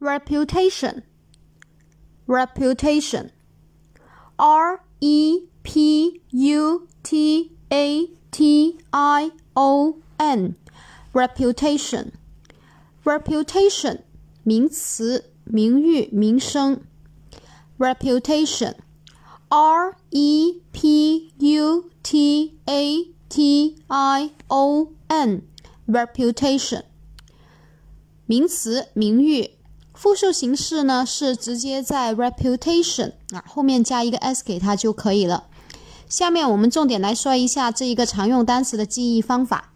[0.00, 1.02] reputation
[2.26, 3.30] reputation
[4.36, 10.54] r e p u t a t i o n
[11.12, 12.12] reputation
[13.04, 14.00] reputation
[14.42, 16.82] 名词，名誉、名声。
[17.78, 18.74] reputation
[19.48, 25.42] r e p u t a t i o n
[25.86, 26.82] reputation
[28.26, 29.50] 名词，名誉。
[29.99, 35.47] 复数形式呢是直接在 reputation 啊后面加一个 s 给它就可以了。
[36.07, 39.68] 下面我们重点来说一下这一个常用单词的记忆方法。